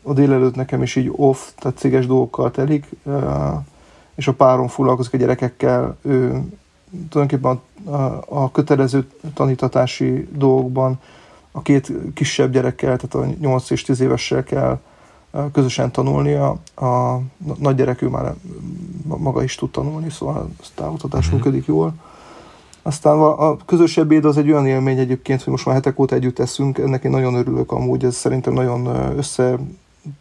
[0.03, 2.87] a délelőtt nekem is így off, tehát céges dolgokkal telik,
[4.15, 6.43] és a párom foglalkozik a gyerekekkel, ő
[7.09, 10.99] tulajdonképpen a, a, a kötelező tanítatási dolgokban
[11.53, 14.79] a két kisebb gyerekkel, tehát a 8 és 10 évessel kell
[15.53, 16.57] közösen tanulnia.
[16.75, 17.19] A
[17.59, 18.35] nagy gyerek ő már
[19.03, 21.41] maga is tud tanulni, szóval a távoltatás uh-huh.
[21.41, 21.95] működik jól.
[22.83, 26.39] Aztán a közös ebéd az egy olyan élmény egyébként, hogy most már hetek óta együtt
[26.39, 29.59] eszünk, ennek én nagyon örülök amúgy, ez szerintem nagyon össze,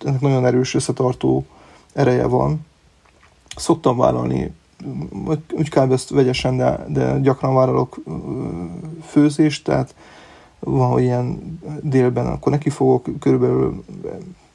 [0.06, 1.46] ennek nagyon erős összetartó
[1.94, 2.66] ereje van.
[3.56, 4.54] Szoktam vállalni,
[5.52, 5.92] úgy kb.
[5.92, 7.98] ezt vegyesen, de, de gyakran vállalok
[9.06, 9.96] főzést, tehát
[10.60, 13.84] van, hogy ilyen délben akkor neki fogok, körülbelül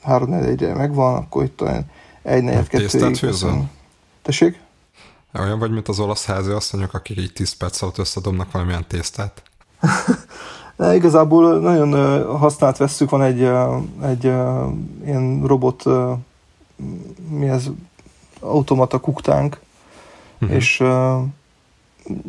[0.03, 1.85] három egyre megvan, akkor itt olyan
[2.23, 3.19] egy negyed kettőig.
[4.23, 4.61] Tessék?
[5.35, 9.43] Olyan vagy, mint az olasz házi asszonyok, akik így 10 perc alatt összedobnak valamilyen tésztát.
[10.77, 13.43] De igazából nagyon használt vesszük, van egy,
[14.03, 14.25] egy
[15.05, 15.85] ilyen robot,
[17.29, 17.67] mi ez,
[18.41, 19.61] automata kuktánk,
[20.43, 20.57] uh-huh.
[20.57, 20.83] és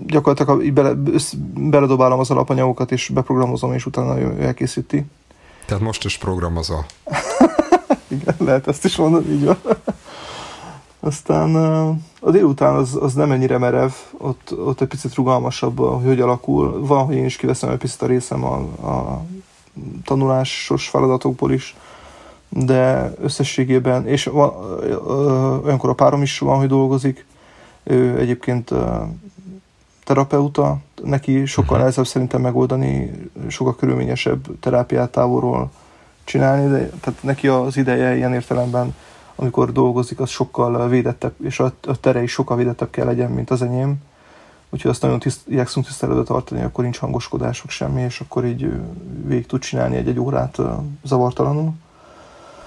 [0.06, 0.94] gyakorlatilag bele,
[1.54, 5.06] beledobálom az alapanyagokat, és beprogramozom, és utána ő elkészíti.
[5.66, 6.86] Tehát most is programozol.
[8.08, 9.58] Igen, lehet ezt is mondani, így van.
[11.00, 11.56] Aztán
[12.20, 16.86] a délután az, az nem ennyire merev, ott, ott egy picit rugalmasabb, hogy hogy alakul.
[16.86, 18.56] Van, hogy én is kiveszem egy picit a részem a,
[18.88, 19.24] a
[20.04, 21.76] tanulásos feladatokból is,
[22.50, 24.54] de összességében, és van,
[25.64, 27.26] olyankor a párom is van, hogy dolgozik,
[27.84, 28.72] ő egyébként
[30.04, 31.80] terapeuta, neki sokkal mhm.
[31.80, 33.12] nehezebb szerintem megoldani,
[33.48, 35.72] sokkal körülményesebb terápiát távolról
[36.24, 38.94] csinálni, de tehát neki az ideje ilyen értelemben
[39.36, 43.50] amikor dolgozik, az sokkal védettebb, és a, a tere is sokkal védettebb kell legyen, mint
[43.50, 43.96] az enyém.
[44.70, 48.72] Úgyhogy azt nagyon tiszt, igyekszünk tiszteletbe tartani, akkor nincs hangoskodások semmi, és akkor így
[49.26, 50.58] végig tud csinálni egy-egy órát
[51.04, 51.74] zavartalanul.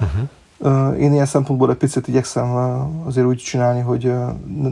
[0.00, 0.28] Uh-huh.
[0.98, 2.56] Én ilyen szempontból egy picit igyekszem
[3.04, 4.12] azért úgy csinálni, hogy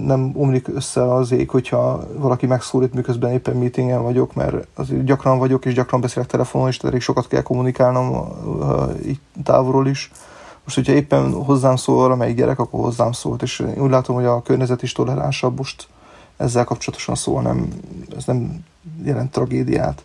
[0.04, 5.38] nem omlik össze az ég, hogyha valaki megszólít, miközben éppen meetingen vagyok, mert azért gyakran
[5.38, 8.28] vagyok, és gyakran beszélek telefonon, és elég sokat kell kommunikálnom
[9.06, 10.10] így távolról is
[10.64, 14.24] most, hogyha éppen hozzám szól valamelyik gyerek, akkor hozzám szólt, és én úgy látom, hogy
[14.24, 15.88] a környezet is toleránsabb most
[16.36, 17.68] ezzel kapcsolatosan szól, nem,
[18.16, 18.64] ez nem
[19.02, 20.02] jelent tragédiát.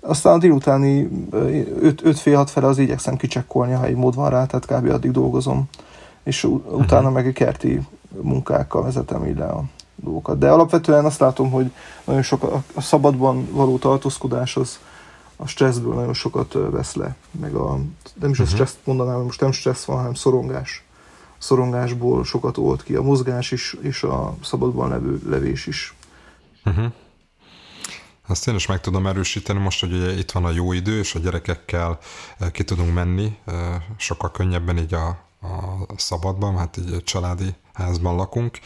[0.00, 4.46] Aztán a délutáni 5 fél 6 fele az igyekszem kicsekkolni, ha egy mód van rá,
[4.46, 4.90] tehát kb.
[4.90, 5.68] addig dolgozom,
[6.22, 7.12] és utána uh-huh.
[7.12, 7.80] meg kerti
[8.20, 9.64] munkákkal vezetem ide a
[9.96, 10.38] dolgokat.
[10.38, 11.72] De alapvetően azt látom, hogy
[12.04, 12.42] nagyon sok
[12.74, 14.78] a, szabadban való tartózkodás az,
[15.36, 17.76] a stresszből nagyon sokat vesz le, meg a,
[18.20, 18.38] nem is uh-huh.
[18.38, 18.52] a mhm.
[18.52, 20.84] stresszt mondanám, most nem stressz van, hanem szorongás.
[21.38, 25.94] A szorongásból sokat old ki a mozgás is, és a szabadban levő levés is.
[26.64, 26.92] Uh-huh.
[28.30, 31.14] Azt én is meg tudom erősíteni most, hogy ugye itt van a jó idő, és
[31.14, 31.98] a gyerekekkel
[32.52, 33.38] ki tudunk menni,
[33.96, 38.58] sokkal könnyebben így a, a szabadban, hát így egy családi házban lakunk.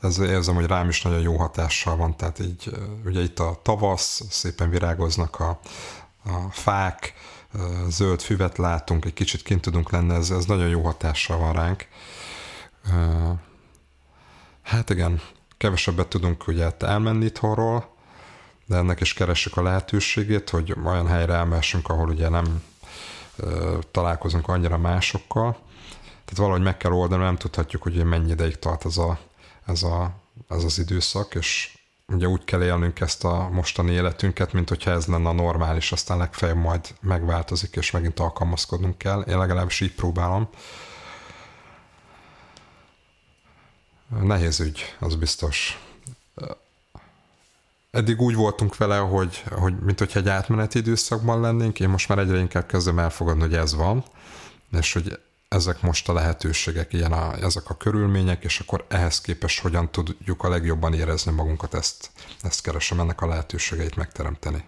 [0.00, 2.70] Ez érzem, hogy rám is nagyon jó hatással van, tehát így
[3.04, 5.60] ugye itt a tavasz, szépen virágoznak a,
[6.24, 7.14] a fák,
[7.88, 11.88] zöld füvet látunk, egy kicsit kint tudunk lenni, ez, ez nagyon jó hatással van ránk.
[14.62, 15.20] Hát igen,
[15.56, 17.94] kevesebbet tudunk ugye elmenni itthonról,
[18.66, 22.62] de ennek is keressük a lehetőségét, hogy olyan helyre elmessünk, ahol ugye nem
[23.90, 25.52] találkozunk annyira másokkal.
[26.08, 29.18] Tehát valahogy meg kell oldani, nem tudhatjuk, hogy mennyi ideig tart ez, a,
[29.66, 30.10] ez, a,
[30.48, 35.06] ez az időszak, és ugye úgy kell élnünk ezt a mostani életünket, mint hogyha ez
[35.06, 39.20] lenne a normális, aztán legfeljebb majd megváltozik, és megint alkalmazkodnunk kell.
[39.20, 40.48] Én legalábbis így próbálom.
[44.22, 45.80] Nehéz ügy, az biztos.
[47.96, 52.18] Eddig úgy voltunk vele, hogy, hogy mint hogyha egy átmeneti időszakban lennénk, én most már
[52.18, 54.04] egyre inkább kezdem elfogadni, hogy ez van,
[54.72, 59.60] és hogy ezek most a lehetőségek, ilyen a, ezek a körülmények, és akkor ehhez képest
[59.60, 62.10] hogyan tudjuk a legjobban érezni magunkat, ezt,
[62.42, 64.64] ezt keresem ennek a lehetőségeit megteremteni.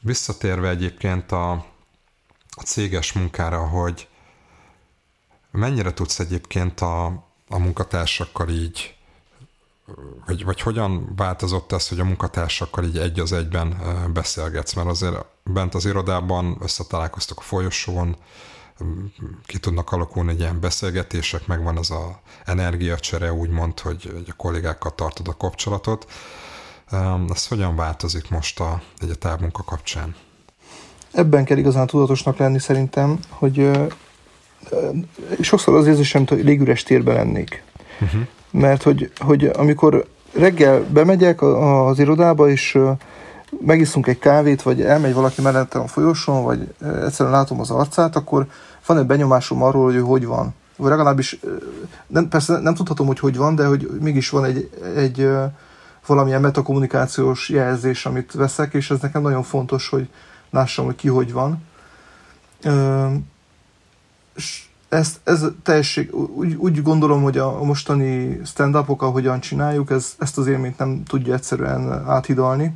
[0.00, 1.50] Visszatérve egyébként a,
[2.50, 4.08] a céges munkára, hogy
[5.50, 7.06] mennyire tudsz egyébként a,
[7.48, 8.94] a munkatársakkal így,
[10.26, 13.76] vagy, vagy hogyan változott ez, hogy a munkatársakkal így egy az egyben
[14.12, 18.16] beszélgetsz, mert azért bent az irodában összetalálkoztok a folyosón,
[19.46, 24.94] ki tudnak alakulni egy ilyen beszélgetések, megvan az a energiacsere, úgymond, hogy, hogy a kollégákkal
[24.94, 26.06] tartod a kapcsolatot.
[27.30, 30.14] Ez hogyan változik most a, egy a távmunka kapcsán?
[31.12, 33.70] ebben kell igazán tudatosnak lenni szerintem, hogy
[35.40, 37.62] sokszor az érzésem, hogy légüres térben lennék.
[38.00, 38.20] Uh-huh.
[38.50, 42.78] Mert hogy, hogy amikor reggel bemegyek az irodába, és
[43.60, 48.46] megiszunk egy kávét, vagy elmegy valaki mellettem a folyosón, vagy egyszerűen látom az arcát, akkor
[48.86, 50.54] van egy benyomásom arról, hogy ő hogy van.
[50.76, 51.40] Vagy legalábbis,
[52.06, 55.28] nem, persze nem tudhatom, hogy hogy van, de hogy mégis van egy, egy
[56.06, 60.08] valamilyen metakommunikációs jelzés, amit veszek, és ez nekem nagyon fontos, hogy
[60.50, 61.62] lássam, hogy ki hogy van.
[64.34, 70.38] És ezt, ez teljesség, úgy, úgy gondolom, hogy a mostani stand-upok, ahogyan csináljuk, ez, ezt
[70.38, 72.74] az élményt nem tudja egyszerűen áthidalni,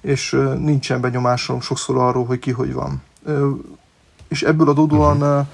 [0.00, 3.02] és nincsen benyomásom sokszor arról, hogy ki hogy van.
[4.28, 5.46] És ebből adódóan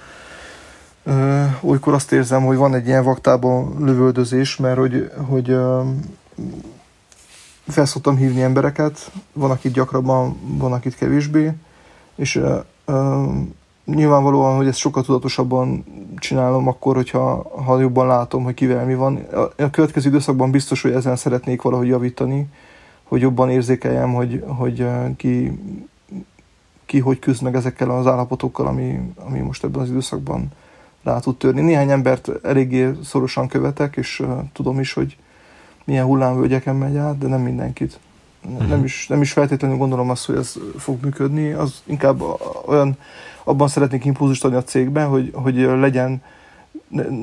[1.04, 5.56] uh, olykor azt érzem, hogy van egy ilyen vaktában lövöldözés, mert hogy, hogy
[7.68, 11.52] felszoktam hívni embereket, van akit gyakrabban, van akit kevésbé,
[12.16, 12.40] és
[13.94, 15.84] nyilvánvalóan, hogy ezt sokkal tudatosabban
[16.18, 19.16] csinálom akkor, hogyha ha jobban látom, hogy kivel mi van.
[19.56, 22.46] A, következő időszakban biztos, hogy ezen szeretnék valahogy javítani,
[23.04, 25.60] hogy jobban érzékeljem, hogy, hogy ki,
[26.86, 30.48] ki hogy küzd meg ezekkel az állapotokkal, ami, ami most ebben az időszakban
[31.02, 31.60] rá tud törni.
[31.60, 35.16] Néhány embert eléggé szorosan követek, és tudom is, hogy
[35.84, 37.98] milyen hullámvölgyeken megy át, de nem mindenkit.
[38.68, 42.22] Nem, is, nem is feltétlenül gondolom azt, hogy ez fog működni, az inkább
[42.66, 42.96] olyan
[43.44, 46.22] abban szeretnék impulzust adni a cégben, hogy, hogy legyen,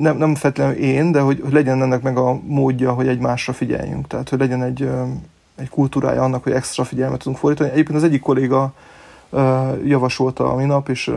[0.00, 4.06] nem, nem feltétlenül én, de hogy, hogy legyen ennek meg a módja, hogy egymásra figyeljünk.
[4.06, 4.88] Tehát, hogy legyen egy,
[5.54, 7.70] egy kultúrája annak, hogy extra figyelmet tudunk fordítani.
[7.70, 8.72] Egyébként az egyik kolléga
[9.84, 11.10] javasolta a minap, és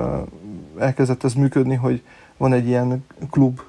[0.80, 2.02] elkezdett ez működni, hogy
[2.38, 3.62] van egy ilyen klub,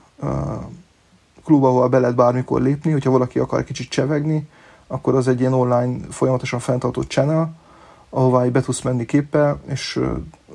[1.45, 4.49] klub, ahol be lehet bármikor lépni, hogyha valaki akar kicsit csevegni,
[4.87, 7.53] akkor az egy ilyen online folyamatosan fenntartott channel,
[8.11, 10.01] ahová be tudsz menni képpel, és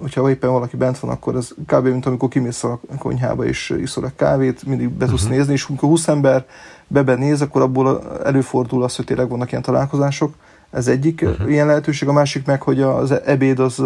[0.01, 1.87] hogyha éppen valaki bent van, akkor ez kb.
[1.87, 5.37] mint amikor kimész a konyhába és iszol egy kávét, mindig be tudsz uh-huh.
[5.37, 6.45] nézni, és amikor 20 ember
[6.87, 10.33] bebe néz, akkor abból előfordul az, hogy tényleg vannak ilyen találkozások.
[10.71, 11.51] Ez egyik uh-huh.
[11.51, 13.83] ilyen lehetőség, a másik meg, hogy az ebéd az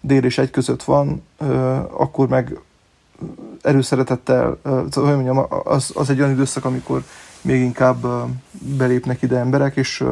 [0.00, 1.22] dél és egy között van,
[1.96, 2.58] akkor meg
[3.62, 4.58] erőszeretettel,
[4.92, 7.02] hogy mondjam, az, az egy olyan időszak, amikor
[7.42, 8.06] még inkább
[8.76, 10.04] belépnek ide emberek, és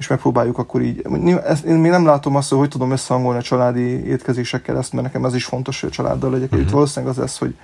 [0.00, 1.02] és megpróbáljuk akkor így.
[1.46, 5.24] Ezt, én még nem látom azt, hogy tudom összehangolni a családi étkezésekkel ezt, mert nekem
[5.24, 6.50] ez is fontos, hogy a családdal legyek.
[6.50, 6.66] Uh-huh.
[6.66, 7.56] Itt valószínűleg az lesz, hogy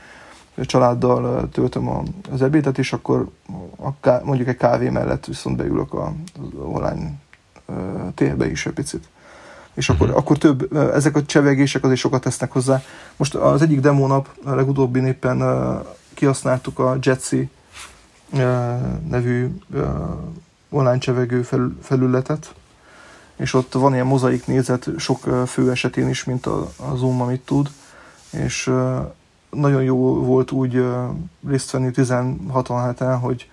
[0.54, 3.28] a családdal töltöm az ebédet, és akkor
[3.76, 7.12] a ká, mondjuk egy kávé mellett viszont beülök a, az online
[8.14, 9.08] térbe is egy picit.
[9.74, 10.22] És akkor, uh-huh.
[10.22, 12.82] akkor több, ezek a csevegések azért sokat tesznek hozzá.
[13.16, 15.42] Most az egyik demónap, a legutóbbi éppen
[16.14, 17.50] kihasználtuk a Jetsi
[19.08, 19.56] nevű
[20.68, 22.54] online csevegő fel, felületet,
[23.36, 27.70] és ott van ilyen mozaik nézet sok fő esetén is, mint a, Zoom, amit tud,
[28.30, 28.72] és
[29.50, 30.84] nagyon jó volt úgy
[31.48, 33.50] részt venni 16 heten, hogy,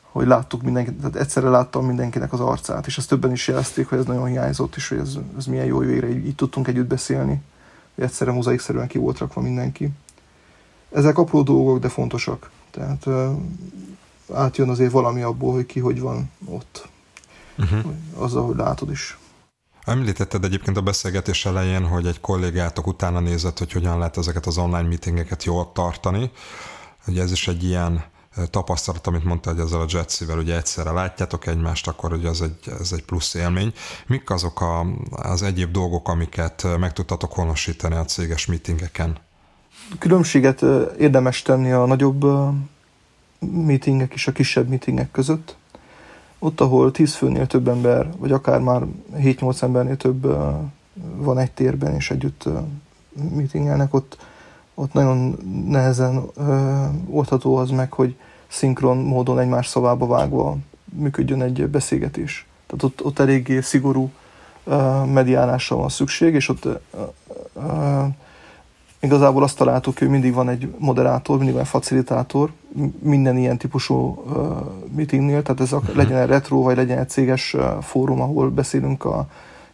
[0.00, 3.98] hogy láttuk mindenkit, tehát egyszerre láttam mindenkinek az arcát, és ezt többen is jelezték, hogy
[3.98, 7.42] ez nagyon hiányzott, és hogy ez, ez milyen jó, végre így, így tudtunk együtt beszélni,
[7.94, 9.90] hogy egyszerre mozaikszerűen ki volt rakva mindenki.
[10.92, 12.50] Ezek apró dolgok, de fontosak.
[12.70, 13.06] Tehát
[14.32, 16.88] átjön azért valami abból, hogy ki hogy van ott.
[17.58, 17.92] Uh-huh.
[18.14, 19.18] Azzal, hogy látod is.
[19.84, 24.58] Említetted egyébként a beszélgetés elején, hogy egy kollégátok utána nézett, hogy hogyan lehet ezeket az
[24.58, 26.30] online meetingeket jól tartani.
[27.06, 28.04] Ugye ez is egy ilyen
[28.50, 32.72] tapasztalat, amit mondta, hogy ezzel a Jetsivel ugye egyszerre látjátok egymást, akkor ugye ez egy,
[32.80, 33.72] ez egy plusz élmény.
[34.06, 39.18] Mik azok a, az egyéb dolgok, amiket meg tudtatok honosítani a céges meetingeken?
[39.98, 40.62] Különbséget
[40.98, 42.24] érdemes tenni a nagyobb
[43.52, 45.56] meetingek és a kisebb meetingek között.
[46.38, 48.82] Ott, ahol 10 főnél több ember, vagy akár már
[49.16, 50.36] 7-8 embernél több
[51.16, 52.48] van egy térben, és együtt
[53.34, 54.18] meetingelnek, ott,
[54.74, 56.24] ott nagyon nehezen
[57.10, 62.46] oldható az meg, hogy szinkron módon egymás szavába vágva működjön egy beszélgetés.
[62.66, 64.10] Tehát ott, ott eléggé szigorú
[65.12, 66.68] mediálásra van szükség, és ott
[69.04, 72.50] Igazából azt találtuk, hogy mindig van egy moderátor, mindig van egy facilitátor,
[72.98, 74.34] minden ilyen típusú uh,
[74.96, 75.96] meetingnél, tehát ez a, uh-huh.
[75.96, 79.26] legyen egy retro, vagy legyen egy céges uh, fórum, ahol beszélünk a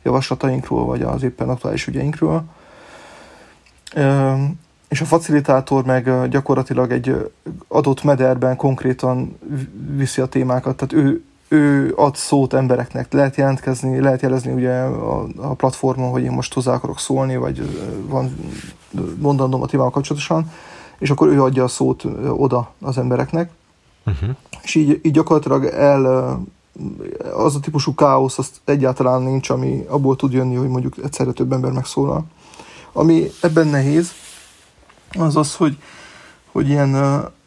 [0.02, 2.42] javaslatainkról, vagy az éppen aktuális ügyeinkről.
[3.96, 4.40] Uh,
[4.88, 7.30] és a facilitátor meg gyakorlatilag egy
[7.68, 9.38] adott mederben konkrétan
[9.96, 15.26] viszi a témákat, tehát ő, ő ad szót embereknek, lehet jelentkezni, lehet jelezni ugye a,
[15.36, 17.78] a platformon, hogy én most hozzá akarok szólni, vagy
[18.08, 18.36] van
[19.18, 20.50] mondanom a témával kapcsolatosan,
[20.98, 23.50] és akkor ő adja a szót oda az embereknek,
[24.06, 24.30] uh-huh.
[24.62, 26.04] és így, így gyakorlatilag el
[27.34, 31.52] az a típusú káosz az egyáltalán nincs, ami abból tud jönni, hogy mondjuk egyszerre több
[31.52, 32.24] ember megszólal.
[32.92, 34.12] Ami ebben nehéz,
[35.18, 35.78] az az, hogy,
[36.52, 36.94] hogy ilyen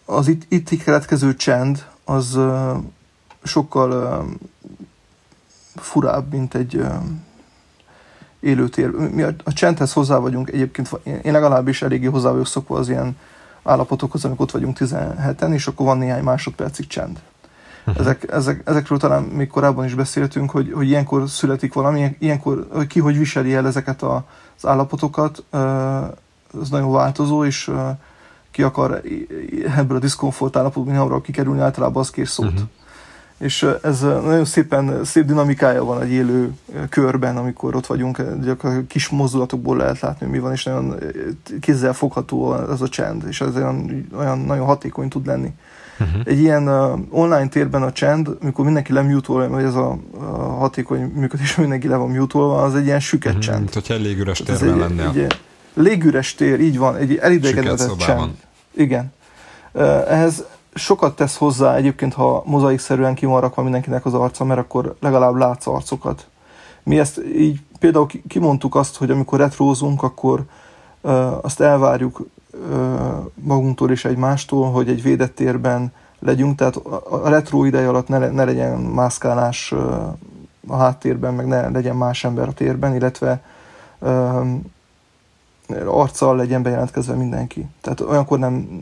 [0.05, 2.39] az itt, itt keletkező csend az
[3.43, 4.25] sokkal
[5.75, 6.85] furább, mint egy
[8.39, 8.89] élőtér.
[8.89, 13.17] Mi a, a csendhez hozzá vagyunk egyébként, én legalábbis eléggé hozzá vagyok szokva az ilyen
[13.63, 17.19] állapotokhoz, amikor ott vagyunk 17-en, és akkor van néhány másodpercig csend.
[17.85, 18.01] Uh-huh.
[18.01, 22.99] Ezek, ezek, ezekről talán még korábban is beszéltünk, hogy, hogy ilyenkor születik valami, ilyenkor ki
[22.99, 24.25] hogy viseli el ezeket a,
[24.57, 25.43] az állapotokat,
[26.61, 27.71] az nagyon változó, és
[28.51, 29.01] ki akar
[29.77, 32.51] ebből a diszkomfort állapotból kikerülni, általában az kér szót.
[32.51, 32.67] Uh-huh
[33.43, 36.51] és ez nagyon szépen, szép dinamikája van egy élő
[36.89, 38.19] körben, amikor ott vagyunk,
[38.63, 40.95] a kis mozdulatokból lehet látni, mi van, és nagyon
[41.59, 45.53] kézzel fogható ez a csend, és ez olyan, olyan nagyon hatékony tud lenni.
[45.99, 46.21] Uh-huh.
[46.25, 51.01] Egy ilyen uh, online térben a csend, amikor mindenki lemutol, vagy ez a, a hatékony
[51.01, 53.45] működés, mindenki le van mutolva, az egy ilyen süket uh-huh.
[53.45, 53.59] csend.
[53.59, 55.07] Mint hogyha egy légüres térben lennél.
[55.07, 55.39] Egy, egy
[55.73, 58.31] légüres tér, így van, egy elidegenedett csend.
[58.75, 59.13] Igen.
[59.71, 60.43] Uh, ehhez
[60.73, 65.35] sokat tesz hozzá egyébként, ha mozaikszerűen ki van rakva mindenkinek az arca, mert akkor legalább
[65.35, 66.27] látsz arcokat.
[66.83, 70.43] Mi ezt így például kimondtuk azt, hogy amikor retrózunk, akkor
[71.01, 72.79] uh, azt elvárjuk uh,
[73.33, 76.75] magunktól és egymástól, hogy egy védett térben legyünk, tehát
[77.09, 79.79] a retro ideje alatt ne, ne legyen mászkálás uh,
[80.67, 83.41] a háttérben, meg ne legyen más ember a térben, illetve
[85.85, 87.65] arccal legyen bejelentkezve mindenki.
[87.81, 88.79] Tehát olyankor nem,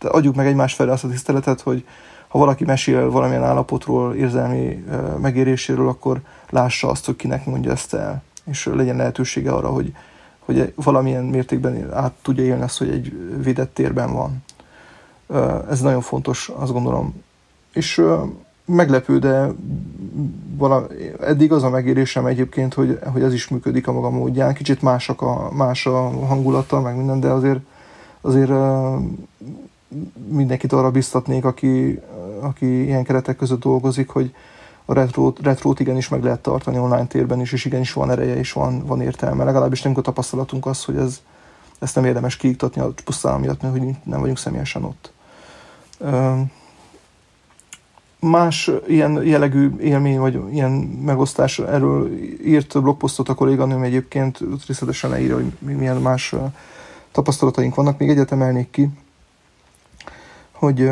[0.00, 1.84] adjuk meg egymás felé azt a tiszteletet, hogy
[2.28, 4.84] ha valaki mesél valamilyen állapotról, érzelmi
[5.20, 6.20] megéréséről, akkor
[6.50, 9.92] lássa azt, hogy kinek mondja ezt el, és legyen lehetősége arra, hogy,
[10.38, 13.12] hogy valamilyen mértékben át tudja élni azt, hogy egy
[13.42, 14.44] védett térben van.
[15.70, 17.22] Ez nagyon fontos, azt gondolom.
[17.72, 18.02] És
[18.74, 19.48] meglepő, de
[20.56, 20.86] vala,
[21.20, 24.54] eddig az a megérésem egyébként, hogy, hogy ez is működik a maga módján.
[24.54, 27.60] Kicsit másak a, más a hangulata, meg minden, de azért,
[28.20, 28.52] azért
[30.28, 32.00] mindenkit arra biztatnék, aki,
[32.40, 34.34] aki ilyen keretek között dolgozik, hogy
[34.84, 38.52] a retrót, retrót igenis meg lehet tartani online térben is, és igenis van ereje, és
[38.52, 39.44] van, van értelme.
[39.44, 41.20] Legalábbis nem a tapasztalatunk az, hogy ez,
[41.78, 45.12] ezt nem érdemes kiiktatni pusztán miatt, mert hogy nem vagyunk személyesen ott
[48.20, 50.70] más ilyen jellegű élmény, vagy ilyen
[51.04, 52.10] megosztás, erről
[52.44, 56.34] írt blogposztot a kolléganőm egyébként, részletesen leírja, hogy milyen más
[57.12, 57.98] tapasztalataink vannak.
[57.98, 58.88] Még egyet emelnék ki,
[60.52, 60.90] hogy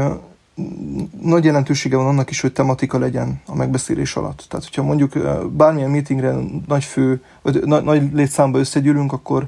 [1.23, 4.45] nagy jelentősége van annak is, hogy tematika legyen a megbeszélés alatt.
[4.49, 5.13] Tehát, hogyha mondjuk
[5.51, 6.35] bármilyen meetingre
[6.67, 9.47] nagy fő, vagy nagy létszámba összegyűlünk, akkor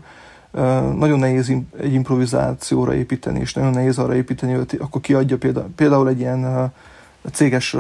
[0.97, 6.09] nagyon nehéz egy improvizációra építeni, és nagyon nehéz arra építeni, hogy akkor kiadja például, például
[6.09, 6.73] egy ilyen
[7.29, 7.77] céges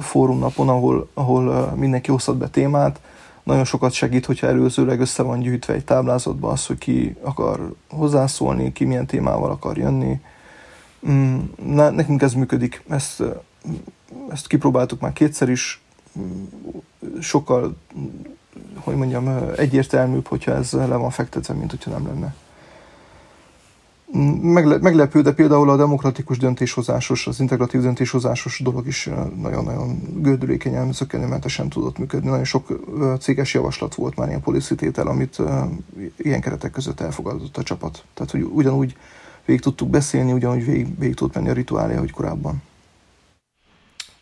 [0.00, 3.00] fórumnapon, ahol, ahol mindenki hozhat be témát,
[3.42, 8.72] nagyon sokat segít, hogyha előzőleg össze van gyűjtve egy táblázatba az, hogy ki akar hozzászólni,
[8.72, 10.20] ki milyen témával akar jönni.
[11.08, 13.22] Mm, na, nekünk ez működik, ezt,
[14.30, 15.80] ezt kipróbáltuk már kétszer is,
[16.18, 16.44] mm,
[17.20, 17.76] sokkal,
[18.74, 22.34] hogy mondjam, egyértelműbb, hogyha ez le van fektetve, mint hogyha nem lenne.
[24.42, 29.08] Megle, meglepő, de például a demokratikus döntéshozásos, az integratív döntéshozásos dolog is
[29.40, 32.28] nagyon-nagyon gördülékenyen, zökkenőmentesen tudott működni.
[32.28, 32.68] Nagyon sok
[33.20, 35.38] céges javaslat volt már ilyen policy amit
[36.16, 38.04] ilyen keretek között elfogadott a csapat.
[38.14, 38.96] Tehát, hogy ugyanúgy
[39.44, 42.62] végig tudtuk beszélni, ugyanúgy végig, végig tudott menni a rituálé, ahogy korábban.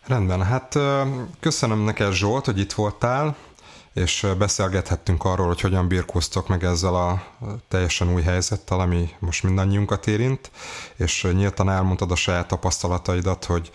[0.06, 0.78] Rendben, hát
[1.40, 3.36] köszönöm neked Zsolt, hogy itt voltál
[3.92, 7.22] és beszélgethettünk arról, hogy hogyan birkóztok meg ezzel a
[7.68, 10.50] teljesen új helyzettel, ami most mindannyiunkat érint,
[10.96, 13.70] és nyíltan elmondtad a saját tapasztalataidat, hogy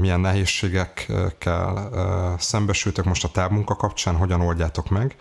[0.00, 1.90] milyen nehézségekkel
[2.38, 5.16] szembesültök most a távmunka kapcsán, hogyan oldjátok meg.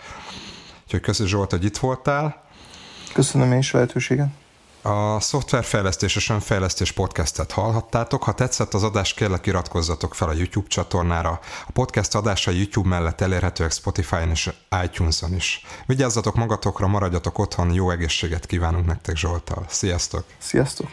[0.84, 2.44] Úgyhogy köszönöm Zsolt, hogy itt voltál.
[3.14, 4.28] Köszönöm én is lehetőséget.
[4.88, 8.24] A Szoftverfejlesztés és Önfejlesztés podcastet hallhattátok.
[8.24, 11.40] Ha tetszett az adás, kérlek iratkozzatok fel a YouTube csatornára.
[11.68, 14.50] A podcast adása YouTube mellett elérhetőek Spotify-on és
[14.84, 15.66] iTunes-on is.
[15.86, 19.66] Vigyázzatok magatokra, maradjatok otthon, jó egészséget kívánunk nektek Zsoltal.
[19.68, 20.24] Sziasztok!
[20.38, 20.88] Sziasztok!